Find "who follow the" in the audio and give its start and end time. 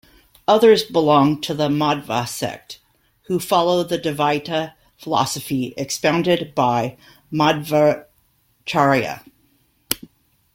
3.25-3.99